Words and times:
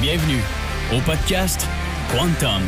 Bienvenue 0.00 0.40
au 0.96 1.00
podcast 1.00 1.66
Quantum, 2.12 2.62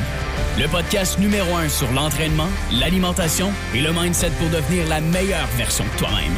le 0.59 0.69
podcast 0.69 1.17
numéro 1.21 1.55
un 1.55 1.69
sur 1.69 1.89
l'entraînement, 1.93 2.49
l'alimentation 2.73 3.53
et 3.73 3.81
le 3.81 3.93
mindset 3.93 4.31
pour 4.31 4.49
devenir 4.49 4.89
la 4.89 5.01
meilleure 5.01 5.47
version 5.57 5.85
de 5.85 5.97
toi-même. 5.97 6.35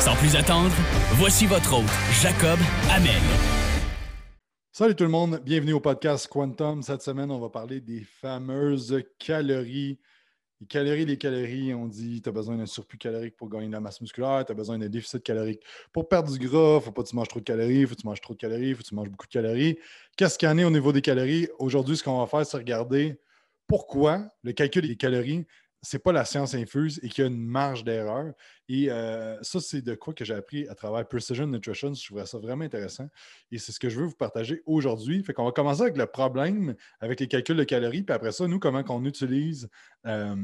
Sans 0.00 0.16
plus 0.16 0.34
attendre, 0.34 0.72
voici 1.16 1.44
votre 1.44 1.74
hôte, 1.74 1.92
Jacob 2.22 2.58
Amel. 2.90 3.20
Salut 4.72 4.96
tout 4.96 5.04
le 5.04 5.10
monde, 5.10 5.42
bienvenue 5.44 5.74
au 5.74 5.80
podcast 5.80 6.26
Quantum. 6.28 6.80
Cette 6.80 7.02
semaine, 7.02 7.30
on 7.30 7.38
va 7.38 7.50
parler 7.50 7.82
des 7.82 8.00
fameuses 8.00 9.02
calories 9.18 9.98
les 10.60 10.66
calories, 10.66 11.04
les 11.04 11.18
calories, 11.18 11.74
on 11.74 11.86
dit 11.86 12.22
tu 12.22 12.28
as 12.28 12.32
besoin 12.32 12.56
d'un 12.56 12.66
surplus 12.66 12.98
calorique 12.98 13.36
pour 13.36 13.48
gagner 13.48 13.66
de 13.66 13.72
la 13.72 13.80
masse 13.80 14.00
musculaire, 14.00 14.44
tu 14.46 14.52
as 14.52 14.54
besoin 14.54 14.78
d'un 14.78 14.88
déficit 14.88 15.22
calorique 15.22 15.62
pour 15.92 16.08
perdre 16.08 16.32
du 16.36 16.48
gras, 16.48 16.80
faut 16.80 16.92
pas 16.92 17.02
que 17.02 17.08
tu 17.08 17.16
manges 17.16 17.28
trop 17.28 17.40
de 17.40 17.44
calories, 17.44 17.86
faut 17.86 17.94
que 17.94 18.00
tu 18.00 18.06
manges 18.06 18.20
trop 18.20 18.34
de 18.34 18.38
calories, 18.38 18.74
faut 18.74 18.82
que 18.82 18.88
tu 18.88 18.94
manges 18.94 19.10
beaucoup 19.10 19.26
de 19.26 19.32
calories. 19.32 19.78
Qu'est-ce 20.16 20.38
qu'il 20.38 20.48
y 20.48 20.52
en 20.52 20.58
a 20.58 20.64
au 20.64 20.70
niveau 20.70 20.92
des 20.92 21.02
calories? 21.02 21.48
Aujourd'hui, 21.58 21.96
ce 21.96 22.04
qu'on 22.04 22.18
va 22.18 22.26
faire, 22.26 22.46
c'est 22.46 22.56
regarder 22.56 23.20
pourquoi 23.66 24.28
le 24.42 24.52
calcul 24.52 24.86
des 24.86 24.96
calories, 24.96 25.46
c'est 25.84 25.98
pas 25.98 26.12
la 26.12 26.24
science 26.24 26.54
infuse 26.54 26.98
et 27.02 27.08
qu'il 27.08 27.22
y 27.22 27.26
a 27.26 27.30
une 27.30 27.44
marge 27.44 27.84
d'erreur. 27.84 28.32
Et 28.68 28.90
euh, 28.90 29.40
ça, 29.42 29.60
c'est 29.60 29.82
de 29.82 29.94
quoi 29.94 30.14
que 30.14 30.24
j'ai 30.24 30.34
appris 30.34 30.66
à 30.68 30.74
travers 30.74 31.06
Precision 31.06 31.46
Nutrition. 31.46 31.92
Je 31.92 32.04
trouvais 32.04 32.24
ça 32.26 32.38
vraiment 32.38 32.64
intéressant. 32.64 33.08
Et 33.52 33.58
c'est 33.58 33.70
ce 33.70 33.78
que 33.78 33.90
je 33.90 34.00
veux 34.00 34.06
vous 34.06 34.16
partager 34.16 34.62
aujourd'hui. 34.66 35.22
Fait 35.22 35.34
qu'on 35.34 35.44
va 35.44 35.52
commencer 35.52 35.82
avec 35.82 35.96
le 35.96 36.06
problème 36.06 36.74
avec 37.00 37.20
les 37.20 37.28
calculs 37.28 37.56
de 37.56 37.64
calories. 37.64 38.02
Puis 38.02 38.14
après 38.14 38.32
ça, 38.32 38.48
nous, 38.48 38.58
comment 38.58 38.82
on 38.88 39.04
utilise 39.04 39.68
euh, 40.06 40.36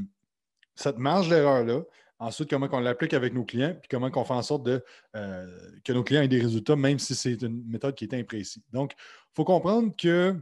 cette 0.75 0.99
marge 0.99 1.29
d'erreur-là. 1.29 1.83
Ensuite, 2.19 2.51
comment 2.51 2.69
on 2.71 2.80
l'applique 2.80 3.15
avec 3.15 3.33
nos 3.33 3.45
clients, 3.45 3.75
puis 3.80 3.88
comment 3.91 4.11
on 4.15 4.25
fait 4.25 4.35
en 4.35 4.43
sorte 4.43 4.65
de, 4.65 4.85
euh, 5.16 5.47
que 5.85 5.95
nos 5.95 6.05
clients 6.05 6.21
aient 6.21 6.29
des 6.29 6.43
résultats, 6.43 6.77
même 6.77 6.99
si 6.99 7.15
c'est 7.15 7.41
une 7.41 7.65
méthode 7.66 7.95
qui 7.95 8.05
est 8.05 8.13
imprécise. 8.13 8.63
Donc, 8.73 8.93
il 8.95 9.35
faut 9.37 9.45
comprendre 9.45 9.97
que 9.97 10.37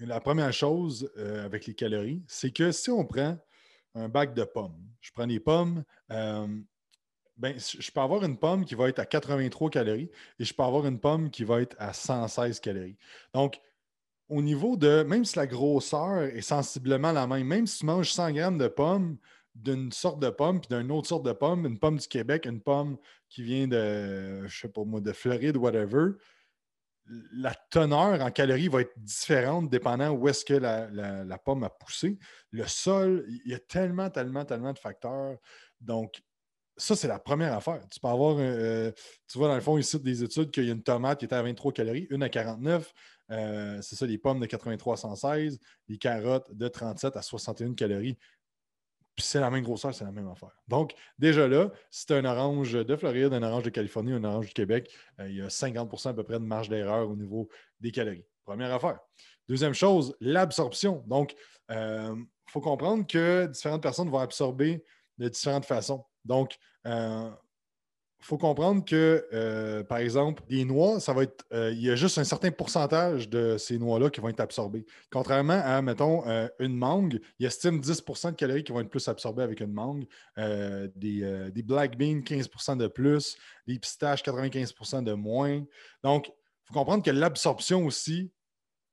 la 0.00 0.18
première 0.20 0.52
chose 0.52 1.10
avec 1.44 1.66
les 1.66 1.74
calories, 1.74 2.22
c'est 2.26 2.50
que 2.50 2.72
si 2.72 2.90
on 2.90 3.04
prend 3.04 3.38
un 3.98 4.08
bac 4.08 4.34
de 4.34 4.44
pommes. 4.44 4.76
Je 5.00 5.10
prends 5.12 5.26
des 5.26 5.40
pommes. 5.40 5.84
Euh, 6.10 6.46
ben, 7.36 7.54
je 7.56 7.90
peux 7.90 8.00
avoir 8.00 8.24
une 8.24 8.36
pomme 8.36 8.64
qui 8.64 8.74
va 8.74 8.88
être 8.88 8.98
à 8.98 9.06
83 9.06 9.70
calories 9.70 10.10
et 10.38 10.44
je 10.44 10.52
peux 10.52 10.62
avoir 10.62 10.86
une 10.86 10.98
pomme 10.98 11.30
qui 11.30 11.44
va 11.44 11.60
être 11.60 11.76
à 11.78 11.92
116 11.92 12.58
calories. 12.60 12.96
Donc, 13.32 13.60
au 14.28 14.42
niveau 14.42 14.76
de, 14.76 15.04
même 15.04 15.24
si 15.24 15.38
la 15.38 15.46
grosseur 15.46 16.22
est 16.22 16.40
sensiblement 16.40 17.12
la 17.12 17.26
même, 17.26 17.46
même 17.46 17.66
si 17.66 17.78
tu 17.78 17.86
manges 17.86 18.12
100 18.12 18.32
grammes 18.32 18.58
de 18.58 18.68
pommes 18.68 19.16
d'une 19.54 19.90
sorte 19.90 20.20
de 20.20 20.30
pomme 20.30 20.60
puis 20.60 20.76
d'une 20.76 20.90
autre 20.92 21.08
sorte 21.08 21.24
de 21.24 21.32
pomme, 21.32 21.66
une 21.66 21.78
pomme 21.78 21.98
du 21.98 22.06
Québec, 22.06 22.46
une 22.46 22.60
pomme 22.60 22.96
qui 23.28 23.42
vient 23.42 23.66
de, 23.66 24.46
je 24.46 24.60
sais 24.60 24.68
pas 24.68 24.84
moi, 24.84 25.00
de 25.00 25.12
Floride, 25.12 25.56
whatever, 25.56 26.12
la 27.32 27.54
teneur 27.70 28.20
en 28.20 28.30
calories 28.30 28.68
va 28.68 28.82
être 28.82 28.92
différente 28.96 29.70
dépendant 29.70 30.10
où 30.10 30.28
est-ce 30.28 30.44
que 30.44 30.54
la, 30.54 31.38
pomme 31.38 31.64
a 31.64 31.70
poussé. 31.70 32.18
Le 32.50 32.66
sol, 32.66 33.24
il 33.44 33.52
y 33.52 33.54
a 33.54 33.58
tellement, 33.58 34.10
tellement, 34.10 34.44
tellement 34.44 34.72
de 34.72 34.78
facteurs. 34.78 35.36
Donc, 35.80 36.20
ça, 36.76 36.94
c'est 36.94 37.08
la 37.08 37.18
première 37.18 37.54
affaire. 37.54 37.80
Tu 37.90 37.98
peux 37.98 38.08
avoir, 38.08 38.36
euh, 38.38 38.92
tu 39.26 39.38
vois, 39.38 39.48
dans 39.48 39.56
le 39.56 39.60
fond, 39.60 39.78
ici, 39.78 39.98
des 39.98 40.22
études 40.22 40.50
qu'il 40.50 40.64
y 40.64 40.70
a 40.70 40.72
une 40.72 40.82
tomate 40.82 41.18
qui 41.18 41.24
était 41.24 41.34
à 41.34 41.42
23 41.42 41.72
calories, 41.72 42.06
une 42.10 42.22
à 42.22 42.28
49. 42.28 42.92
Euh, 43.30 43.78
c'est 43.82 43.96
ça, 43.96 44.06
les 44.06 44.16
pommes 44.16 44.40
de 44.40 44.46
83 44.46 44.94
à 44.94 44.96
116, 44.96 45.58
les 45.88 45.98
carottes 45.98 46.54
de 46.56 46.68
37 46.68 47.16
à 47.16 47.22
61 47.22 47.74
calories. 47.74 48.16
Puis 49.18 49.26
c'est 49.26 49.40
la 49.40 49.50
même 49.50 49.64
grosseur, 49.64 49.92
c'est 49.92 50.04
la 50.04 50.12
même 50.12 50.28
affaire. 50.28 50.52
Donc, 50.68 50.94
déjà 51.18 51.48
là, 51.48 51.72
si 51.90 52.06
tu 52.06 52.12
un 52.12 52.24
orange 52.24 52.74
de 52.74 52.96
Floride, 52.96 53.32
un 53.32 53.42
orange 53.42 53.64
de 53.64 53.70
Californie, 53.70 54.12
un 54.12 54.22
orange 54.22 54.46
du 54.46 54.52
Québec, 54.52 54.94
euh, 55.18 55.28
il 55.28 55.38
y 55.38 55.42
a 55.42 55.48
50% 55.48 56.10
à 56.10 56.14
peu 56.14 56.22
près 56.22 56.38
de 56.38 56.44
marge 56.44 56.68
d'erreur 56.68 57.10
au 57.10 57.16
niveau 57.16 57.48
des 57.80 57.90
calories. 57.90 58.24
Première 58.44 58.72
affaire. 58.72 59.00
Deuxième 59.48 59.74
chose, 59.74 60.14
l'absorption. 60.20 61.02
Donc, 61.08 61.34
il 61.68 61.76
euh, 61.76 62.14
faut 62.48 62.60
comprendre 62.60 63.04
que 63.08 63.46
différentes 63.46 63.82
personnes 63.82 64.08
vont 64.08 64.20
absorber 64.20 64.84
de 65.18 65.28
différentes 65.28 65.66
façons. 65.66 66.04
Donc, 66.24 66.56
euh, 66.86 67.28
faut 68.20 68.36
comprendre 68.36 68.84
que, 68.84 69.26
euh, 69.32 69.84
par 69.84 69.98
exemple, 69.98 70.42
des 70.48 70.64
noix, 70.64 70.98
ça 70.98 71.12
va 71.12 71.22
être. 71.22 71.44
Euh, 71.52 71.70
il 71.72 71.82
y 71.82 71.90
a 71.90 71.94
juste 71.94 72.18
un 72.18 72.24
certain 72.24 72.50
pourcentage 72.50 73.28
de 73.28 73.56
ces 73.58 73.78
noix-là 73.78 74.10
qui 74.10 74.20
vont 74.20 74.28
être 74.28 74.40
absorbées. 74.40 74.84
Contrairement 75.10 75.60
à, 75.64 75.80
mettons, 75.82 76.26
euh, 76.28 76.48
une 76.58 76.76
mangue, 76.76 77.20
il 77.38 77.46
estime 77.46 77.80
10% 77.80 78.32
de 78.32 78.36
calories 78.36 78.64
qui 78.64 78.72
vont 78.72 78.80
être 78.80 78.90
plus 78.90 79.06
absorbées 79.06 79.44
avec 79.44 79.60
une 79.60 79.72
mangue. 79.72 80.06
Des, 80.36 81.50
des, 81.54 81.62
black 81.62 81.96
beans, 81.96 82.20
15% 82.20 82.76
de 82.76 82.88
plus. 82.88 83.36
Des 83.66 83.78
pistaches, 83.78 84.22
95% 84.22 85.04
de 85.04 85.12
moins. 85.12 85.64
Donc, 86.02 86.28
il 86.28 86.66
faut 86.66 86.74
comprendre 86.74 87.04
que 87.04 87.10
l'absorption 87.10 87.86
aussi 87.86 88.32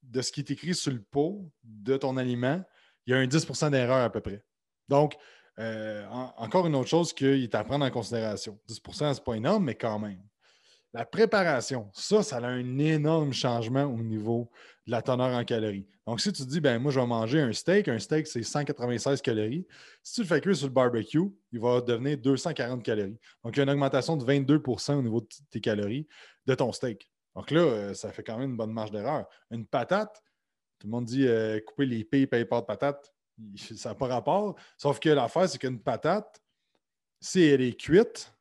de 0.03 0.21
ce 0.21 0.31
qui 0.31 0.41
est 0.41 0.51
écrit 0.51 0.75
sur 0.75 0.91
le 0.91 1.01
pot 1.01 1.51
de 1.63 1.97
ton 1.97 2.17
aliment, 2.17 2.63
il 3.05 3.11
y 3.11 3.13
a 3.13 3.17
un 3.17 3.25
10% 3.25 3.71
d'erreur 3.71 4.03
à 4.03 4.11
peu 4.11 4.21
près. 4.21 4.43
Donc, 4.87 5.15
euh, 5.59 6.05
encore 6.37 6.67
une 6.67 6.75
autre 6.75 6.89
chose 6.89 7.13
qu'il 7.13 7.43
est 7.43 7.55
à 7.55 7.63
prendre 7.63 7.85
en 7.85 7.91
considération. 7.91 8.59
10 8.67 8.81
ce 8.91 9.03
n'est 9.03 9.13
pas 9.23 9.33
énorme, 9.33 9.65
mais 9.65 9.75
quand 9.75 9.99
même. 9.99 10.21
La 10.93 11.05
préparation, 11.05 11.89
ça, 11.93 12.23
ça 12.23 12.37
a 12.37 12.47
un 12.47 12.77
énorme 12.77 13.33
changement 13.33 13.83
au 13.83 13.97
niveau 13.97 14.49
de 14.87 14.91
la 14.91 15.01
teneur 15.01 15.35
en 15.35 15.43
calories. 15.43 15.87
Donc, 16.07 16.21
si 16.21 16.31
tu 16.31 16.43
te 16.43 16.47
dis, 16.47 16.61
ben 16.61 16.79
moi, 16.79 16.91
je 16.91 16.99
vais 16.99 17.05
manger 17.05 17.41
un 17.41 17.51
steak, 17.51 17.89
un 17.89 17.99
steak, 17.99 18.27
c'est 18.27 18.43
196 18.43 19.21
calories. 19.21 19.67
Si 20.01 20.15
tu 20.15 20.21
le 20.21 20.27
fais 20.27 20.39
cuire 20.39 20.55
sur 20.55 20.67
le 20.67 20.73
barbecue, 20.73 21.33
il 21.51 21.59
va 21.59 21.81
devenir 21.81 22.17
240 22.17 22.81
calories. 22.81 23.19
Donc, 23.43 23.55
il 23.55 23.57
y 23.57 23.59
a 23.59 23.63
une 23.63 23.71
augmentation 23.71 24.15
de 24.15 24.23
22% 24.23 24.93
au 24.93 25.01
niveau 25.01 25.19
de 25.19 25.27
tes 25.49 25.59
calories 25.59 26.07
de 26.45 26.55
ton 26.55 26.71
steak. 26.71 27.09
Donc 27.35 27.51
là, 27.51 27.59
euh, 27.59 27.93
ça 27.93 28.11
fait 28.11 28.23
quand 28.23 28.37
même 28.37 28.51
une 28.51 28.57
bonne 28.57 28.71
marge 28.71 28.91
d'erreur. 28.91 29.25
Une 29.51 29.65
patate, 29.65 30.23
tout 30.79 30.87
le 30.87 30.91
monde 30.91 31.05
dit 31.05 31.27
euh, 31.27 31.59
couper 31.59 31.85
les 31.85 32.03
pipes 32.03 32.33
et 32.33 32.45
pas 32.45 32.61
de 32.61 32.65
patate 32.65 33.13
ça 33.55 33.89
n'a 33.89 33.95
pas 33.95 34.07
rapport. 34.07 34.55
Sauf 34.77 34.99
que 34.99 35.09
l'affaire, 35.09 35.49
c'est 35.49 35.57
qu'une 35.57 35.79
patate, 35.79 36.41
si 37.19 37.41
elle 37.41 37.61
est 37.61 37.79
cuite, 37.79 38.33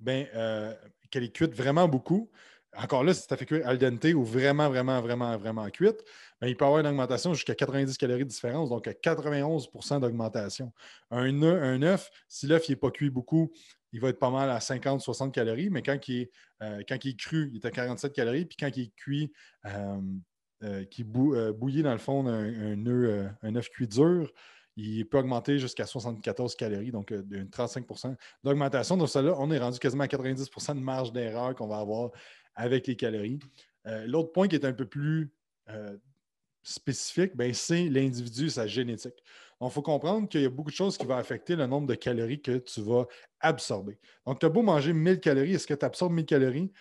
ben, 0.00 0.26
euh, 0.34 0.74
qu'elle 1.10 1.24
est 1.24 1.34
cuite 1.34 1.54
vraiment 1.54 1.88
beaucoup, 1.88 2.30
encore 2.76 3.02
là, 3.02 3.14
si 3.14 3.26
tu 3.26 3.34
as 3.34 3.36
fait 3.36 3.46
cuire 3.46 3.66
al 3.66 3.78
dente 3.78 4.04
ou 4.14 4.22
vraiment, 4.22 4.68
vraiment, 4.68 5.00
vraiment, 5.00 5.36
vraiment 5.36 5.68
cuite, 5.70 6.04
ben, 6.40 6.48
il 6.48 6.56
peut 6.56 6.64
y 6.64 6.68
avoir 6.68 6.80
une 6.80 6.86
augmentation 6.86 7.34
jusqu'à 7.34 7.54
90 7.54 7.96
calories 7.96 8.24
de 8.24 8.28
différence, 8.28 8.68
donc 8.68 8.86
à 8.86 8.92
91% 8.92 10.00
d'augmentation. 10.00 10.72
Un, 11.10 11.42
un 11.42 11.82
œuf, 11.82 12.10
si 12.28 12.46
l'œuf 12.46 12.68
n'est 12.68 12.76
pas 12.76 12.90
cuit 12.90 13.10
beaucoup, 13.10 13.50
il 13.92 14.00
va 14.00 14.10
être 14.10 14.18
pas 14.18 14.30
mal 14.30 14.50
à 14.50 14.58
50-60 14.58 15.32
calories, 15.32 15.70
mais 15.70 15.82
quand 15.82 15.96
il, 16.08 16.22
est, 16.22 16.30
euh, 16.62 16.82
quand 16.88 17.04
il 17.04 17.10
est 17.10 17.18
cru, 17.18 17.50
il 17.52 17.56
est 17.56 17.64
à 17.64 17.70
47 17.70 18.12
calories, 18.12 18.44
puis 18.44 18.56
quand 18.58 18.70
il 18.76 18.84
est 18.84 18.94
cuit, 18.94 19.32
euh, 19.64 20.00
euh, 20.64 20.84
qui 20.84 21.06
euh, 21.16 21.52
bouillit 21.52 21.84
dans 21.84 21.92
le 21.92 21.98
fond 21.98 22.26
un, 22.26 22.86
œuf, 22.86 23.32
un 23.42 23.60
cuit 23.60 23.86
dur, 23.86 24.28
il 24.76 25.08
peut 25.08 25.18
augmenter 25.18 25.60
jusqu'à 25.60 25.86
74 25.86 26.56
calories, 26.56 26.90
donc 26.90 27.12
euh, 27.12 27.22
de 27.22 27.44
35% 27.44 28.16
d'augmentation. 28.42 28.96
Donc, 28.96 29.08
ça 29.08 29.22
là, 29.22 29.34
on 29.38 29.52
est 29.52 29.58
rendu 29.58 29.78
quasiment 29.78 30.02
à 30.02 30.08
90% 30.08 30.74
de 30.74 30.80
marge 30.80 31.12
d'erreur 31.12 31.54
qu'on 31.54 31.68
va 31.68 31.78
avoir 31.78 32.10
avec 32.56 32.88
les 32.88 32.96
calories. 32.96 33.38
L'autre 34.04 34.32
point 34.32 34.48
qui 34.48 34.56
est 34.56 34.66
un 34.66 34.72
peu 34.72 34.84
plus 34.84 35.32
spécifique, 36.62 37.34
ben, 37.36 37.54
c'est 37.54 37.88
l'individu 37.88 38.50
sa 38.50 38.66
génétique. 38.66 39.14
Donc, 39.60 39.70
il 39.70 39.74
faut 39.74 39.82
comprendre 39.82 40.28
qu'il 40.28 40.42
y 40.42 40.44
a 40.44 40.50
beaucoup 40.50 40.70
de 40.70 40.76
choses 40.76 40.98
qui 40.98 41.06
vont 41.06 41.16
affecter 41.16 41.56
le 41.56 41.66
nombre 41.66 41.86
de 41.86 41.94
calories 41.94 42.42
que 42.42 42.58
tu 42.58 42.82
vas 42.82 43.06
absorber. 43.40 43.98
Donc, 44.26 44.40
tu 44.40 44.46
as 44.46 44.48
beau 44.48 44.62
manger 44.62 44.92
1000 44.92 45.20
calories, 45.20 45.54
est-ce 45.54 45.66
que 45.66 45.74
tu 45.74 45.84
absorbes 45.84 46.12
1000 46.12 46.26
calories? 46.26 46.72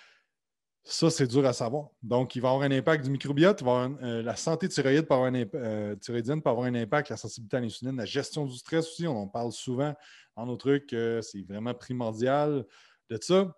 Ça, 0.90 1.09
c'est 1.09 1.28
dur 1.28 1.46
à 1.46 1.52
savoir. 1.52 1.90
Donc, 2.02 2.36
il 2.36 2.42
va 2.42 2.50
avoir 2.50 2.64
un 2.64 2.72
impact 2.72 3.03
du 3.03 3.12
microbiote, 3.12 3.62
euh, 3.62 4.22
la 4.24 4.36
santé 4.38 4.70
thyroïde 4.70 5.06
peut 5.06 5.16
avoir 5.16 5.34
un, 5.34 5.44
euh, 5.56 5.96
thyroïdienne 5.96 6.42
peut 6.42 6.50
avoir 6.50 6.66
un 6.66 6.75
impact, 6.75 7.09
la 7.09 7.18
sensibilité 7.18 7.58
à 7.58 7.59
l'insuline, 7.59 7.98
la 7.98 8.06
gestion 8.06 8.46
du 8.46 8.56
stress 8.56 8.88
aussi, 8.88 9.06
on 9.06 9.18
en 9.18 9.28
parle 9.28 9.52
souvent 9.52 9.94
dans 10.38 10.46
nos 10.46 10.56
trucs, 10.56 10.96
c'est 11.22 11.42
vraiment 11.46 11.74
primordial 11.74 12.66
de 13.09 13.20
ça. 13.22 13.53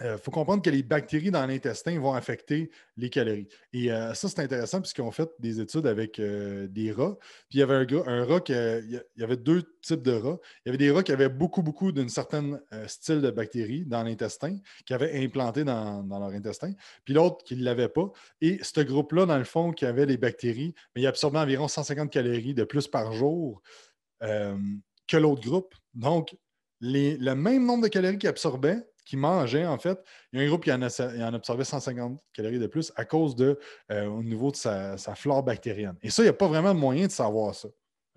Il 0.00 0.06
euh, 0.06 0.18
faut 0.18 0.30
comprendre 0.30 0.62
que 0.62 0.70
les 0.70 0.84
bactéries 0.84 1.32
dans 1.32 1.44
l'intestin 1.44 1.98
vont 1.98 2.12
affecter 2.12 2.70
les 2.96 3.10
calories. 3.10 3.48
Et 3.72 3.90
euh, 3.90 4.14
ça, 4.14 4.28
c'est 4.28 4.38
intéressant 4.38 4.80
puisqu'ils 4.80 5.02
ont 5.02 5.10
fait 5.10 5.28
des 5.40 5.60
études 5.60 5.88
avec 5.88 6.20
euh, 6.20 6.68
des 6.68 6.92
rats. 6.92 7.16
Puis 7.48 7.58
il 7.58 7.60
y 7.60 7.62
avait 7.62 7.74
un, 8.06 8.24
rat 8.24 8.40
qui 8.40 8.52
il 8.52 9.02
y 9.16 9.24
avait 9.24 9.36
deux 9.36 9.64
types 9.82 10.02
de 10.02 10.12
rats. 10.12 10.38
Il 10.64 10.68
y 10.68 10.70
avait 10.70 10.78
des 10.78 10.92
rats 10.92 11.02
qui 11.02 11.10
avaient 11.10 11.28
beaucoup, 11.28 11.62
beaucoup 11.62 11.90
d'un 11.90 12.06
certain 12.06 12.60
style 12.86 13.20
de 13.20 13.30
bactéries 13.30 13.84
dans 13.86 14.04
l'intestin, 14.04 14.58
qui 14.86 14.94
avaient 14.94 15.24
implanté 15.24 15.64
dans, 15.64 16.02
leur 16.08 16.28
intestin, 16.28 16.72
puis 17.04 17.14
l'autre 17.14 17.44
qui 17.44 17.56
ne 17.56 17.64
l'avait 17.64 17.88
pas. 17.88 18.10
Et 18.40 18.60
ce 18.62 18.80
groupe-là, 18.80 19.26
dans 19.26 19.38
le 19.38 19.44
fond, 19.44 19.72
qui 19.72 19.84
avait 19.84 20.06
les 20.06 20.16
bactéries, 20.16 20.74
mais 20.94 21.02
il 21.02 21.06
absorbait 21.06 21.38
environ 21.38 21.66
150 21.66 22.10
calories 22.10 22.54
de 22.54 22.64
plus 22.64 22.86
par 22.86 23.12
jour 23.12 23.62
que 24.20 25.16
l'autre 25.16 25.42
groupe. 25.42 25.74
Donc, 25.94 26.36
le 26.80 27.34
même 27.34 27.64
nombre 27.64 27.84
de 27.84 27.88
calories 27.88 28.18
qu'il 28.18 28.28
absorbait, 28.28 28.78
qui 29.08 29.16
mangeait, 29.16 29.64
en 29.64 29.78
fait, 29.78 30.04
il 30.32 30.38
y 30.38 30.42
a 30.42 30.44
un 30.44 30.48
groupe 30.48 30.64
qui 30.64 30.70
en, 30.70 30.82
absorbait 30.82 31.64
150 31.64 32.20
calories 32.34 32.58
de 32.58 32.66
plus 32.66 32.92
à 32.94 33.06
cause 33.06 33.34
de, 33.34 33.58
euh, 33.90 34.04
au 34.04 34.22
niveau 34.22 34.50
de 34.50 34.56
sa, 34.56 34.98
flore 35.14 35.42
bactérienne. 35.42 35.96
Et 36.02 36.10
ça, 36.10 36.22
il 36.22 36.26
n'y 36.26 36.30
a 36.30 36.34
pas 36.34 36.46
vraiment 36.46 36.74
de 36.74 36.78
moyen 36.78 37.06
de 37.06 37.10
savoir 37.10 37.54
ça. 37.54 37.68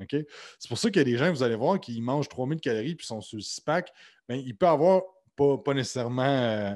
C'est 0.10 0.68
pour 0.68 0.78
ça 0.78 0.90
qu'il 0.90 0.98
y 0.98 1.02
a 1.02 1.06
des 1.06 1.16
gens, 1.16 1.32
vous 1.32 1.44
allez 1.44 1.56
voir, 1.56 1.80
qui 1.80 2.02
mangent 2.02 2.28
3000 2.28 2.60
calories 2.60 2.96
puis 2.96 3.06
sont 3.08 3.22
sur 3.22 3.38
le 3.38 3.42
six 3.42 3.62
pack. 3.62 3.94
Ben, 4.28 4.36
il 4.36 4.58
peut 4.58 4.68
avoir 4.68 5.04
pas, 5.38 5.74
nécessairement 5.74 6.24
euh, 6.24 6.74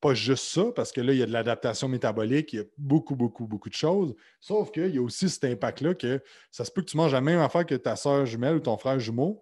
pas 0.00 0.14
juste 0.14 0.46
ça, 0.46 0.64
parce 0.74 0.90
que 0.90 1.00
là, 1.00 1.12
il 1.12 1.20
y 1.20 1.22
a 1.22 1.26
de 1.26 1.32
l'adaptation 1.32 1.86
métabolique, 1.86 2.52
il 2.54 2.56
y 2.56 2.62
a 2.62 2.64
beaucoup, 2.76 3.14
beaucoup, 3.14 3.46
beaucoup 3.46 3.68
de 3.68 3.74
choses. 3.74 4.16
Sauf 4.40 4.72
qu'il 4.72 4.92
y 4.92 4.98
a 4.98 5.02
aussi 5.02 5.30
cet 5.30 5.44
impact-là 5.44 5.94
que 5.94 6.20
ça 6.50 6.64
se 6.64 6.72
peut 6.72 6.82
que 6.82 6.90
tu 6.90 6.96
manges 6.96 7.12
la 7.12 7.20
même 7.20 7.38
affaire 7.38 7.64
que 7.64 7.76
ta 7.76 7.94
soeur 7.94 8.26
jumelle 8.26 8.56
ou 8.56 8.60
ton 8.60 8.76
frère 8.76 8.98
jumeau, 8.98 9.40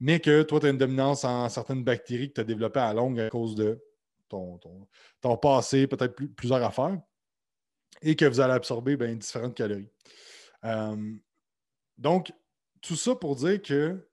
mais 0.00 0.20
que 0.20 0.42
toi, 0.42 0.60
tu 0.60 0.66
as 0.66 0.70
une 0.70 0.78
dominance 0.78 1.24
en 1.24 1.48
certaines 1.48 1.84
bactéries 1.84 2.28
que 2.28 2.34
tu 2.34 2.40
as 2.40 2.44
développées 2.44 2.80
à 2.80 2.92
longue 2.92 3.20
à 3.20 3.30
cause 3.30 3.54
de 3.54 3.82
ton, 4.28 4.58
ton, 5.20 5.36
passé, 5.36 5.86
peut-être 5.86 6.14
plusieurs 6.34 6.62
affaires, 6.62 7.00
et 8.02 8.16
que 8.16 8.24
vous 8.24 8.40
allez 8.40 8.54
absorber 8.54 8.96
ben, 8.96 9.16
différentes 9.16 9.54
calories. 9.54 9.88
Euh, 10.64 11.14
donc, 11.96 12.32
tout 12.80 12.96
ça 12.96 13.14
pour 13.14 13.36
dire 13.36 13.62
que 13.62 14.08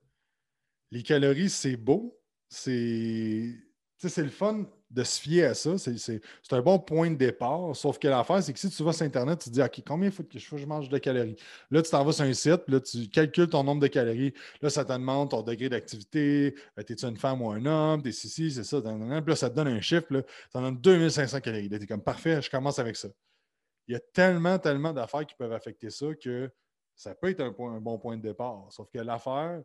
les 0.92 1.04
calories, 1.04 1.50
c'est 1.50 1.76
beau, 1.76 2.20
c'est 2.48 3.56
le 4.02 4.30
fun 4.30 4.66
de 4.94 5.04
se 5.04 5.20
fier 5.20 5.46
à 5.46 5.54
ça. 5.56 5.78
C'est 5.78 6.22
un 6.52 6.62
bon 6.62 6.78
point 6.78 7.10
de 7.10 7.16
départ. 7.16 7.76
Sauf 7.76 7.98
que 7.98 8.08
l'affaire, 8.08 8.42
c'est 8.44 8.54
que 8.54 8.60
si 8.60 8.70
tu 8.70 8.84
vas 8.84 8.94
sur 8.94 9.06
Internet, 9.06 9.40
tu 9.40 9.50
te 9.50 9.56
dis 9.56 9.62
OK, 9.62 9.82
combien 9.86 10.12
faut 10.12 10.24
que 10.24 10.38
je 10.38 10.66
mange 10.66 10.88
de 10.88 10.98
calories? 11.00 11.36
Là, 11.72 11.82
tu 11.82 11.90
t'en 11.90 12.04
vas 12.04 12.12
sur 12.12 12.26
un 12.26 12.34
site, 12.34 12.58
puis 12.66 12.74
là, 12.74 12.80
tu 12.80 13.10
calcules 13.10 13.50
ton 13.50 13.64
nombre 13.64 13.82
de 13.82 13.88
calories. 13.88 14.34
Là, 14.62 14.70
ça 14.70 14.86
te 14.86 14.94
demande 14.94 15.32
ton 15.32 15.42
degré 15.42 15.68
d'activité. 15.68 16.56
Euh, 16.78 16.84
t'es-tu 16.84 17.06
une 17.06 17.18
femme 17.18 17.42
ou 17.42 17.50
un 17.50 17.66
homme? 17.66 18.04
T'es 18.04 18.12
si, 18.12 18.30
si, 18.30 18.52
c'est 18.52 18.64
ça. 18.64 18.82
Puis 18.82 18.92
là, 19.28 19.36
ça 19.36 19.50
te 19.50 19.56
donne 19.56 19.70
un 19.70 19.82
chiffre. 19.82 20.06
Là, 20.12 20.22
ça 20.52 20.62
donne 20.62 20.78
2500 20.78 21.42
calories. 21.42 21.70
Là, 21.70 21.80
t'es 21.80 21.88
comme 21.88 22.04
parfait, 22.04 22.42
je 22.42 22.50
commence 22.50 22.78
avec 22.78 22.96
ça. 22.96 23.08
Il 23.88 23.94
y 23.94 23.96
a 23.96 24.00
tellement, 24.00 24.60
tellement 24.60 24.94
d'affaires 24.94 25.26
qui 25.26 25.36
peuvent 25.36 25.54
affecter 25.54 25.90
ça 25.90 26.06
que 26.14 26.52
ça 26.96 27.16
peut 27.16 27.30
être 27.30 27.42
un 27.42 27.82
bon 27.82 27.98
point 27.98 28.16
de 28.16 28.22
départ. 28.22 28.68
Sauf 28.70 28.90
que 28.92 29.00
l'affaire, 29.00 29.62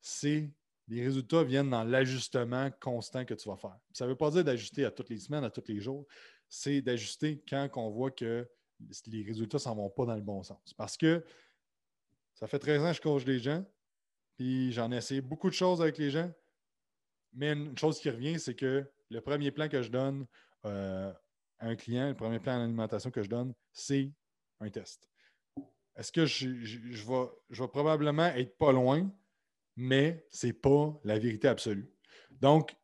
c'est 0.00 0.48
les 0.88 1.02
résultats 1.02 1.42
viennent 1.42 1.70
dans 1.70 1.84
l'ajustement 1.84 2.70
constant 2.80 3.24
que 3.24 3.34
tu 3.34 3.48
vas 3.48 3.56
faire. 3.56 3.76
Ça 3.92 4.04
ne 4.04 4.10
veut 4.10 4.16
pas 4.16 4.30
dire 4.30 4.44
d'ajuster 4.44 4.84
à 4.84 4.90
toutes 4.90 5.08
les 5.08 5.18
semaines, 5.18 5.44
à 5.44 5.50
tous 5.50 5.64
les 5.68 5.80
jours. 5.80 6.06
C'est 6.48 6.82
d'ajuster 6.82 7.42
quand 7.48 7.68
on 7.76 7.90
voit 7.90 8.10
que 8.10 8.46
les 9.06 9.22
résultats 9.22 9.56
ne 9.56 9.60
s'en 9.60 9.74
vont 9.74 9.90
pas 9.90 10.04
dans 10.04 10.14
le 10.14 10.20
bon 10.20 10.42
sens. 10.42 10.74
Parce 10.76 10.96
que 10.96 11.24
ça 12.34 12.46
fait 12.46 12.58
13 12.58 12.82
ans 12.82 12.90
que 12.90 12.96
je 12.96 13.00
coach 13.00 13.24
des 13.24 13.38
gens, 13.38 13.64
puis 14.36 14.72
j'en 14.72 14.90
ai 14.92 14.96
essayé 14.96 15.20
beaucoup 15.20 15.48
de 15.48 15.54
choses 15.54 15.80
avec 15.80 15.96
les 15.98 16.10
gens. 16.10 16.30
Mais 17.32 17.52
une 17.52 17.78
chose 17.78 17.98
qui 17.98 18.10
revient, 18.10 18.38
c'est 18.38 18.54
que 18.54 18.84
le 19.10 19.20
premier 19.20 19.50
plan 19.50 19.68
que 19.68 19.82
je 19.82 19.90
donne 19.90 20.26
euh, 20.66 21.12
à 21.58 21.68
un 21.68 21.76
client, 21.76 22.08
le 22.08 22.14
premier 22.14 22.40
plan 22.40 22.58
d'alimentation 22.58 23.10
que 23.10 23.22
je 23.22 23.28
donne, 23.28 23.54
c'est 23.72 24.12
un 24.60 24.68
test. 24.70 25.08
Est-ce 25.96 26.12
que 26.12 26.26
je, 26.26 26.48
vais, 26.48 27.30
je 27.50 27.62
vais 27.62 27.68
probablement 27.68 28.26
être 28.26 28.56
pas 28.58 28.72
loin, 28.72 29.10
mais 29.76 30.26
ce 30.30 30.46
n'est 30.46 30.52
pas 30.52 30.98
la 31.04 31.18
vérité 31.18 31.48
absolue. 31.48 31.90
Donc, 32.30 32.76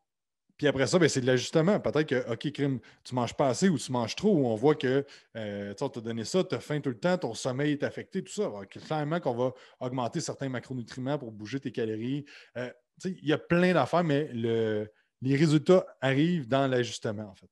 puis 0.61 0.67
après 0.67 0.87
ça, 0.87 0.99
ben, 0.99 1.09
c'est 1.09 1.23
de 1.23 1.27
l'ajustement. 1.27 1.81
Peut-être 1.81 2.07
que, 2.07 2.31
OK, 2.31 2.53
crime, 2.53 2.81
tu 3.03 3.15
ne 3.15 3.21
manges 3.21 3.35
pas 3.35 3.49
assez 3.49 3.71
ou 3.71 3.79
tu 3.79 3.91
manges 3.93 4.15
trop, 4.15 4.37
ou 4.37 4.47
on 4.47 4.55
voit 4.57 4.75
que 4.75 5.07
euh, 5.35 5.73
tu 5.73 5.85
as 5.85 5.89
donné 6.03 6.23
ça, 6.25 6.45
tu 6.45 6.55
as 6.55 6.61
faim 6.61 6.83
tout 6.83 6.91
le 6.91 6.99
temps, 6.99 7.17
ton 7.17 7.33
sommeil 7.33 7.73
est 7.73 7.83
affecté, 7.83 8.23
tout 8.23 8.33
ça. 8.33 8.51
Clairement 8.69 9.21
qu'on 9.21 9.35
va 9.35 9.55
augmenter 9.81 10.21
certains 10.21 10.51
macronutriments 10.51 11.19
pour 11.19 11.33
bouger 11.33 11.61
tes 11.61 11.73
calories. 11.73 12.27
Euh, 12.59 12.71
il 13.07 13.27
y 13.27 13.33
a 13.33 13.39
plein 13.39 13.73
d'affaires, 13.73 14.05
mais 14.05 14.31
les 14.35 15.37
résultats 15.37 15.87
arrivent 16.03 16.47
dans 16.47 16.67
l'ajustement, 16.67 17.31
en 17.31 17.35
fait. 17.35 17.49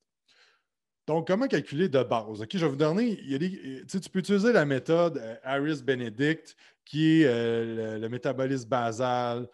Donc, 1.08 1.26
comment 1.26 1.46
calculer 1.46 1.88
de 1.88 2.02
base? 2.02 2.42
OK, 2.42 2.50
je 2.52 2.58
vais 2.58 2.68
vous 2.68 2.76
donner, 2.76 3.16
tu 3.16 4.10
peux 4.10 4.18
utiliser 4.18 4.52
la 4.52 4.66
méthode 4.66 5.16
euh, 5.16 5.36
Harris-Benedict, 5.42 6.54
qui 6.84 7.22
est 7.22 7.24
euh, 7.24 7.98
le, 7.98 8.08
métabolisme 8.10 8.68
basal, 8.68 9.48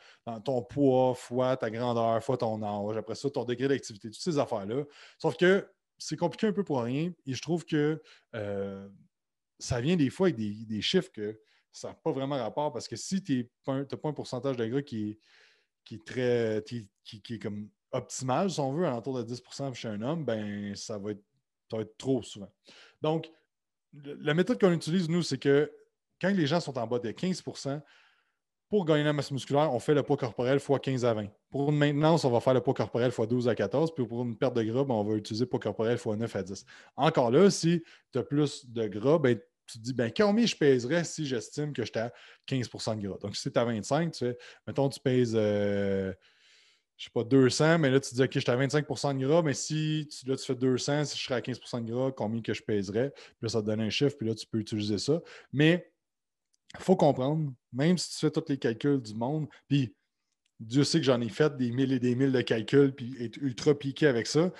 ton 0.44 0.62
poids 0.62 1.14
fois 1.14 1.56
ta 1.56 1.70
grandeur, 1.70 2.20
fois 2.24 2.36
ton 2.36 2.60
âge, 2.60 2.96
après 2.96 3.14
ça, 3.14 3.30
ton 3.30 3.44
degré 3.44 3.68
d'activité, 3.68 4.10
toutes 4.10 4.20
ces 4.20 4.36
affaires-là. 4.36 4.82
Sauf 5.16 5.36
que 5.36 5.64
c'est 5.96 6.16
compliqué 6.16 6.48
un 6.48 6.52
peu 6.52 6.64
pour 6.64 6.82
rien 6.82 7.12
et 7.24 7.34
je 7.34 7.40
trouve 7.40 7.64
que 7.64 8.02
euh, 8.34 8.88
ça 9.60 9.80
vient 9.80 9.94
des 9.94 10.10
fois 10.10 10.26
avec 10.26 10.36
des, 10.36 10.82
chiffres 10.82 11.12
que 11.12 11.38
ça 11.70 11.88
n'a 11.90 11.94
pas 11.94 12.10
vraiment 12.10 12.36
rapport 12.36 12.72
parce 12.72 12.88
que 12.88 12.96
si 12.96 13.22
tu 13.22 13.48
n'as 13.68 13.84
pas 13.84 14.08
un 14.08 14.12
pourcentage 14.12 14.56
de 14.56 14.66
gras 14.66 14.82
qui 14.82 15.10
est, 15.10 15.18
qui 15.84 15.94
est 15.94 16.04
très 16.04 16.64
qui, 16.66 16.90
est 17.32 17.38
comme 17.38 17.68
optimal, 17.92 18.50
si 18.50 18.58
on 18.58 18.72
veut, 18.72 18.86
à 18.86 18.90
l'entour 18.90 19.22
de 19.22 19.34
10% 19.34 19.72
chez 19.74 19.86
un 19.86 20.02
homme, 20.02 20.24
ben 20.24 20.74
ça 20.74 20.98
va 20.98 21.12
être 21.12 21.22
ça 21.70 21.76
va 21.76 21.82
être 21.82 21.96
trop 21.96 22.22
souvent. 22.22 22.52
Donc, 23.02 23.31
la 23.93 24.34
méthode 24.34 24.61
qu'on 24.61 24.72
utilise, 24.72 25.08
nous, 25.08 25.22
c'est 25.22 25.38
que 25.38 25.70
quand 26.20 26.31
les 26.31 26.46
gens 26.46 26.61
sont 26.61 26.78
en 26.78 26.87
bas 26.87 26.99
de 26.99 27.11
15 27.11 27.43
pour 28.69 28.84
gagner 28.84 29.05
la 29.05 29.12
masse 29.12 29.31
musculaire, 29.31 29.72
on 29.72 29.78
fait 29.78 29.94
le 29.94 30.02
poids 30.02 30.16
corporel 30.16 30.56
x 30.56 30.69
15 30.82 31.05
à 31.05 31.14
20. 31.14 31.26
Pour 31.50 31.70
une 31.70 31.78
maintenance, 31.78 32.25
on 32.25 32.31
va 32.31 32.40
faire 32.40 32.55
le 32.55 32.61
poids 32.61 32.75
corporel 32.75 33.08
x 33.08 33.28
12 33.28 33.49
à 33.49 33.55
14. 33.55 33.94
Puis 33.94 34.06
pour 34.06 34.22
une 34.22 34.37
perte 34.37 34.55
de 34.55 34.62
gras, 34.62 34.84
ben, 34.84 34.94
on 34.94 35.05
va 35.05 35.14
utiliser 35.14 35.44
le 35.44 35.50
poids 35.50 35.61
corporel 35.61 35.94
x 35.96 36.06
9 36.06 36.37
à 36.37 36.43
10. 36.43 36.64
Encore 36.96 37.31
là, 37.31 37.50
si 37.50 37.82
tu 38.12 38.19
as 38.19 38.22
plus 38.22 38.67
de 38.67 38.88
gras, 38.88 39.19
ben, 39.19 39.38
tu 39.67 39.78
te 39.78 39.82
dis 39.82 39.94
ben, 39.94 40.10
combien 40.14 40.44
je 40.44 40.56
pèserais 40.56 41.05
si 41.05 41.26
j'estime 41.26 41.72
que 41.72 41.84
j'étais 41.84 42.00
à 42.00 42.12
15 42.46 42.69
de 42.69 43.06
gras? 43.06 43.19
Donc, 43.20 43.37
si 43.37 43.43
tu 43.43 43.49
es 43.50 43.58
à 43.58 43.64
25, 43.64 44.12
tu 44.12 44.19
fais, 44.25 44.38
mettons, 44.67 44.88
tu 44.88 45.00
pèses. 45.00 45.34
Euh, 45.37 46.12
je 46.96 47.05
sais 47.05 47.11
pas, 47.12 47.25
200, 47.25 47.79
mais 47.79 47.91
là, 47.91 48.00
tu 48.00 48.14
dis, 48.14 48.23
OK, 48.23 48.31
j'étais 48.32 48.50
à 48.50 48.56
25% 48.56 49.19
de 49.19 49.26
gras, 49.26 49.43
mais 49.43 49.55
si 49.55 50.08
tu, 50.11 50.29
là, 50.29 50.37
tu 50.37 50.44
fais 50.44 50.55
200, 50.55 51.05
si 51.05 51.19
je 51.19 51.25
serais 51.25 51.35
à 51.35 51.41
15% 51.41 51.85
de 51.85 51.93
gras, 51.93 52.12
combien 52.12 52.41
que 52.41 52.55
je 52.55 52.62
pèserais? 52.62 53.11
Puis 53.14 53.35
là, 53.43 53.49
ça 53.49 53.61
te 53.61 53.67
donne 53.67 53.81
un 53.81 53.91
chiffre, 53.91 54.17
puis 54.17 54.29
là, 54.29 54.35
tu 54.35 54.46
peux 54.46 54.58
utiliser 54.58 54.99
ça. 54.99 55.20
Mais 55.52 55.91
il 56.79 56.82
faut 56.82 56.96
comprendre, 56.96 57.52
même 57.73 57.99
si 57.99 58.11
tu 58.11 58.19
fais 58.19 58.31
tous 58.31 58.44
les 58.49 58.58
calculs 58.58 59.00
du 59.00 59.14
monde, 59.14 59.49
puis 59.69 59.94
Dieu 60.61 60.85
sait 60.85 60.99
que 60.99 61.05
j'en 61.05 61.20
ai 61.20 61.29
fait 61.29 61.56
des 61.56 61.73
mille 61.73 61.93
et 61.93 61.99
des 61.99 62.14
mille 62.14 62.32
de 62.32 62.41
calculs, 62.41 62.94
puis 62.94 63.17
être 63.20 63.37
ultra 63.38 63.75
piqué 63.75 64.06
avec 64.06 64.26
ça. 64.26 64.52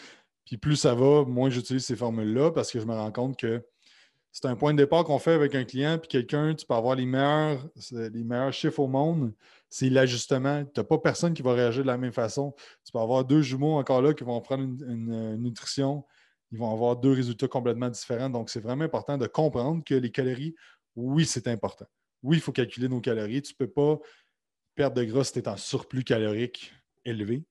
Puis 0.45 0.57
plus 0.59 0.77
ça 0.77 0.95
va, 0.95 1.25
moins 1.25 1.51
j'utilise 1.51 1.85
ces 1.85 1.97
formules-là 1.97 2.51
parce 2.51 2.71
que 2.71 2.81
je 2.81 2.85
me 2.85 2.93
rends 2.93 3.13
compte 3.13 3.39
que 3.39 3.65
c'est 4.35 4.47
un 4.47 4.57
point 4.57 4.73
de 4.73 4.79
départ 4.79 5.05
qu'on 5.05 5.21
fait 5.21 5.33
avec 5.33 5.55
un 5.55 5.63
client, 5.63 5.97
puis 5.97 6.09
quelqu'un, 6.09 6.57
tu 6.57 6.67
peux 6.67 6.75
avoir 6.75 6.97
les 6.97 7.07
meilleurs, 7.07 7.65
les 7.93 8.25
meilleurs 8.25 8.53
chiffres 8.53 8.81
au 8.81 8.89
monde, 8.89 9.33
c'est 9.71 9.89
l'ajustement. 9.89 10.65
Tu 10.65 10.81
n'as 10.81 10.85
pas 10.85 10.99
personne 10.99 11.35
qui 11.35 11.43
va 11.43 11.53
réagir 11.53 11.83
de 11.83 11.87
la 11.87 11.97
même 11.97 12.13
façon. 12.13 12.53
Tu 12.85 12.91
peux 12.91 12.99
avoir 12.99 13.25
deux 13.25 13.43
jumeaux 13.43 13.75
encore 13.75 14.03
là 14.03 14.13
qui 14.13 14.25
vont 14.25 14.41
prendre 14.41 14.65
une, 14.65 15.37
nutrition. 15.37 16.05
Ils 16.51 16.59
vont 16.59 16.73
avoir 16.73 16.97
deux 16.97 17.13
résultats 17.13 17.47
complètement 17.47 17.89
différents. 17.89 18.29
Donc, 18.29 18.51
c'est 18.51 18.59
vraiment 18.59 18.83
important 18.83 19.17
de 19.17 19.29
comprendre 19.29 19.85
que 19.85 19.95
les 19.95 20.11
calories, 20.11 20.57
oui, 20.97 21.27
c'est 21.27 21.47
important. 21.47 21.87
Oui, 22.25 22.39
il 22.39 22.41
faut 22.41 22.53
calculer 22.53 22.89
nos 22.89 23.01
calories. 23.01 23.41
Tu 23.41 23.53
ne 23.53 23.65
peux 23.65 23.73
pas 23.73 24.01
perdre 24.75 24.97
de 24.97 25.05
gras 25.05 25.23
si 25.23 25.35
tu 25.35 25.39
es 25.39 25.49
en 25.49 25.57
surplus 25.57 26.03
calorique 26.03 26.75
élevé. 27.05 27.45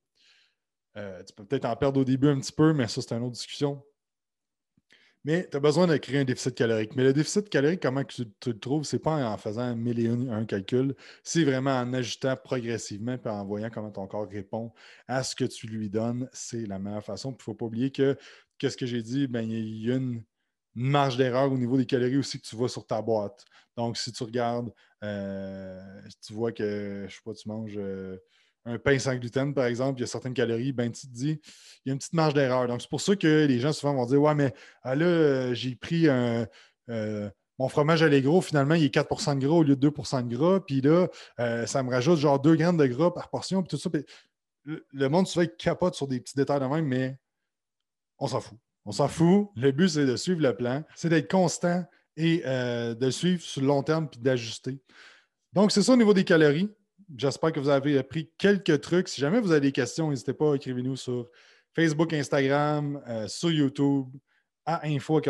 Euh, 0.98 1.24
tu 1.24 1.34
peux 1.34 1.46
peut-être 1.46 1.66
en 1.66 1.78
perdre 1.78 2.02
au 2.02 2.04
début 2.04 2.28
un 2.28 2.40
petit 2.42 2.52
peu, 2.52 2.74
mais 2.74 2.90
ça, 2.90 3.02
c'est 3.02 3.14
une 3.16 3.24
autre 3.24 3.36
discussion. 3.36 3.82
Mais 5.25 5.48
tu 5.50 5.56
as 5.56 5.60
besoin 5.60 5.88
de 5.88 5.96
créer 5.98 6.20
un 6.20 6.25
déficit 6.25 6.54
calorique. 6.56 6.96
Mais 6.96 7.04
le 7.04 7.14
déficit 7.14 7.50
calorique, 7.50 7.81
comment 7.81 8.04
tu, 8.04 8.25
le 8.46 8.60
trouves? 8.60 8.84
Ce 8.84 8.96
n'est 8.96 9.01
pas 9.01 9.25
en 9.25 9.38
faisant 9.38 9.75
mille 9.75 10.00
et 10.00 10.08
un 10.08 10.46
calculs, 10.46 10.96
c'est 11.24 11.46
vraiment 11.46 11.72
en 11.80 11.94
ajustant 11.94 12.36
progressivement 12.36 13.18
et 13.24 13.30
en 13.30 13.46
voyant 13.46 13.70
comment 13.70 13.92
ton 13.92 14.06
corps 14.08 14.27
répond 14.30 14.74
à 15.08 15.24
ce 15.24 15.36
que 15.36 15.46
tu 15.46 15.68
lui 15.68 15.89
donnes. 15.89 16.30
C'est 16.34 16.65
la 16.65 16.77
meilleure 16.80 17.03
façon. 17.03 17.32
Il 17.32 17.38
ne 17.38 17.42
faut 17.42 17.53
pas 17.53 17.65
oublier 17.65 17.92
que, 17.92 18.18
qu'est-ce 18.58 18.77
que 18.77 18.86
j'ai 18.86 19.01
dit? 19.01 19.27
Ben, 19.27 19.42
il 19.50 19.86
y 19.86 19.92
a 19.92 19.96
une, 19.96 20.24
marge 20.75 21.18
d'erreur 21.18 21.51
au 21.51 21.58
niveau 21.58 21.77
des 21.77 21.86
calories 21.86 22.18
aussi 22.18 22.39
que 22.39 22.48
tu 22.48 22.56
vois 22.56 22.70
sur 22.70 22.86
ta 22.86 23.01
boîte. 23.01 23.46
Donc, 23.77 23.98
si 23.98 24.12
tu 24.12 24.24
regardes, 24.24 24.74
euh, 25.03 26.01
tu 26.25 26.34
vois 26.34 26.51
que, 26.51 27.06
je 27.08 27.15
sais 27.15 27.22
pas, 27.24 27.34
tu 27.34 27.48
manges. 27.48 27.77
Euh, 27.77 28.18
un 28.65 28.77
pain 28.77 28.98
sans 28.98 29.15
gluten, 29.15 29.53
par 29.53 29.65
exemple, 29.65 30.00
il 30.00 30.01
y 30.01 30.03
a 30.03 30.08
certaines 30.08 30.34
calories, 30.34 30.72
ben, 30.72 30.91
tu 30.91 31.08
te 31.08 31.13
dis, 31.13 31.39
il 31.86 31.89
y 31.89 31.91
a 31.91 31.93
une 31.93 32.00
petite 32.00 32.13
marge 32.13 32.34
d'erreur. 32.34 32.67
Donc, 32.67 32.82
c'est 32.82 32.89
pour 32.89 33.01
ça 33.01 33.15
que 33.15 33.46
les 33.46 33.60
gens 33.60 33.74
souvent 33.74 33.93
vont 33.93 34.05
dire 34.05 34.22
Ouais, 34.22 34.36
mais 34.36 34.53
ah, 34.84 34.96
là, 34.96 35.05
euh, 35.05 35.53
j'ai 35.53 35.75
pris. 35.75 36.08
Euh, 36.08 36.46
mon 37.60 37.70
fromage 37.70 38.01
allégro, 38.01 38.41
finalement, 38.41 38.74
il 38.74 38.84
est 38.84 38.93
4% 38.93 39.36
de 39.36 39.46
gras 39.46 39.58
au 39.58 39.63
lieu 39.63 39.75
de 39.75 39.89
2% 39.89 40.27
de 40.27 40.36
gras. 40.36 40.60
Puis 40.60 40.82
là, 40.82 41.08
euh, 41.39 41.65
ça 41.65 41.84
me 41.84 41.91
rajoute 41.91 42.17
genre 42.17 42.39
2 42.39 42.55
grammes 42.55 42.77
de 42.77 42.88
gras 42.88 43.12
par 43.13 43.29
portion. 43.29 43.62
Puis 43.62 43.70
tout 43.70 43.77
ça. 43.77 43.89
le, 44.65 45.08
monde 45.08 45.27
souvent 45.27 45.46
capote 45.58 45.93
sur 45.93 46.08
des 46.08 46.20
petits 46.20 46.36
détails 46.36 46.60
de 46.60 46.65
même, 46.65 46.86
mais 46.86 47.17
on 48.17 48.27
s'en 48.27 48.41
fout. 48.41 48.58
On 48.86 48.91
s'en 48.91 49.08
fout. 49.08 49.50
Le 49.55 49.72
but, 49.72 49.89
c'est 49.89 50.05
de 50.05 50.15
suivre 50.15 50.41
le 50.41 50.55
plan. 50.55 50.84
C'est 50.96 51.10
d'être 51.10 51.29
constant 51.29 51.86
et 52.17 52.39
de 52.39 53.10
suivre 53.12 53.41
sur 53.41 53.62
le 53.62 53.67
long 53.67 53.84
terme 53.84 54.10
puis 54.10 54.20
d'ajuster. 54.20 54.79
Donc, 55.53 55.72
c'est 55.72 55.84
ça 55.84 55.93
au 55.93 55.98
niveau 55.98 56.13
des 56.13 56.24
calories. 56.24 56.70
J'espère 57.15 57.51
que 57.51 57.60
vous 57.60 57.70
avez 57.70 57.98
appris 57.98 58.29
quelques 58.38 58.82
trucs. 58.82 59.08
Si 59.08 59.22
jamais 59.22 59.39
vous 59.39 59.51
avez 59.51 59.62
des 59.62 59.72
questions, 59.72 60.10
n'hésitez 60.10 60.34
pas 60.34 60.53
à 60.53 60.55
écrire 60.55 60.75
nous 60.75 60.96
sur 60.96 61.29
Facebook, 61.75 62.13
Instagram, 62.13 63.01
euh, 63.08 63.27
sur 63.27 63.51
YouTube, 63.51 64.08
à 64.65 64.88
info 64.88 65.22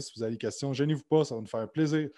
si 0.00 0.12
vous 0.16 0.22
avez 0.22 0.32
des 0.32 0.38
questions. 0.38 0.72
Gênez-vous 0.72 1.04
pas, 1.08 1.24
ça 1.24 1.34
va 1.34 1.40
nous 1.40 1.46
faire 1.46 1.70
plaisir 1.70 2.08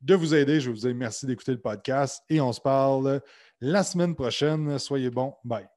de 0.00 0.14
vous 0.14 0.34
aider. 0.34 0.60
Je 0.60 0.70
vous 0.70 0.76
dis 0.76 0.94
merci 0.94 1.26
d'écouter 1.26 1.52
le 1.52 1.60
podcast 1.60 2.22
et 2.28 2.40
on 2.40 2.52
se 2.52 2.60
parle 2.60 3.20
la 3.60 3.82
semaine 3.82 4.14
prochaine. 4.14 4.78
Soyez 4.78 5.10
bons. 5.10 5.34
Bye. 5.44 5.75